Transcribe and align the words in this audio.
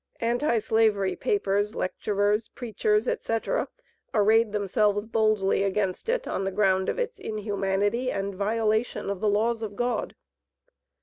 Anti 0.21 0.57
slavery 0.57 1.15
papers, 1.15 1.75
lecturers, 1.75 2.47
preachers, 2.47 3.07
etc., 3.07 3.67
arrayed 4.15 4.51
themselves 4.51 5.05
boldly 5.05 5.61
against 5.61 6.09
it 6.09 6.27
on 6.27 6.43
the 6.43 6.49
ground 6.51 6.89
of 6.89 6.97
its 6.97 7.19
inhumanity 7.19 8.09
and 8.11 8.33
violation 8.33 9.11
of 9.11 9.19
the 9.19 9.29
laws 9.29 9.61
of 9.61 9.75
God. 9.75 10.15